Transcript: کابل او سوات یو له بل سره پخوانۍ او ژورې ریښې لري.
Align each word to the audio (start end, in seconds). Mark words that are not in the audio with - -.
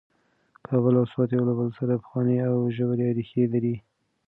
کابل 0.67 0.93
او 0.99 1.05
سوات 1.11 1.29
یو 1.31 1.43
له 1.49 1.53
بل 1.59 1.69
سره 1.79 1.93
پخوانۍ 2.01 2.37
او 2.47 2.55
ژورې 2.75 3.07
ریښې 3.17 3.43
لري. 3.53 3.75